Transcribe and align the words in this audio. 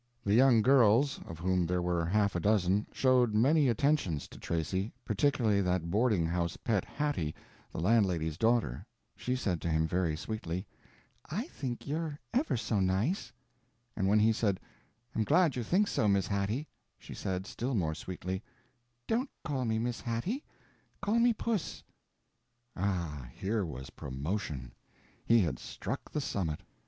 The 0.23 0.33
young 0.33 0.63
girls, 0.63 1.19
of 1.27 1.37
whom 1.37 1.67
there 1.67 1.79
were 1.83 2.05
half 2.07 2.35
a 2.35 2.39
dozen, 2.39 2.87
showed 2.91 3.35
many 3.35 3.69
attentions 3.69 4.27
to 4.29 4.39
Tracy, 4.39 4.91
particularly 5.05 5.61
that 5.61 5.91
boarding 5.91 6.25
house 6.25 6.57
pet 6.57 6.83
Hattie, 6.85 7.35
the 7.71 7.79
landlady's 7.79 8.35
daughter. 8.35 8.87
She 9.15 9.35
said 9.35 9.61
to 9.61 9.69
him, 9.69 9.85
very 9.87 10.15
sweetly, 10.15 10.65
"I 11.29 11.43
think 11.49 11.85
you're 11.85 12.19
ever 12.33 12.57
so 12.57 12.79
nice." 12.79 13.31
And 13.95 14.07
when 14.07 14.17
he 14.17 14.33
said, 14.33 14.59
"I'm 15.15 15.23
glad 15.23 15.55
you 15.55 15.61
think 15.61 15.87
so, 15.87 16.07
Miss 16.07 16.25
Hattie," 16.25 16.67
she 16.97 17.13
said, 17.13 17.45
still 17.45 17.75
more 17.75 17.93
sweetly, 17.93 18.41
"Don't 19.05 19.29
call 19.43 19.65
me 19.65 19.77
Miss 19.77 20.01
Hattie—call 20.01 21.19
me 21.19 21.31
Puss." 21.31 21.83
Ah, 22.75 23.29
here 23.35 23.63
was 23.63 23.91
promotion! 23.91 24.73
He 25.23 25.41
had 25.41 25.59
struck 25.59 26.09
the 26.09 26.21
summit. 26.21 26.61